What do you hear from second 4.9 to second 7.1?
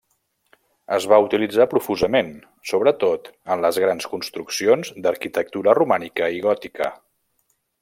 d'arquitectura romànica i gòtica.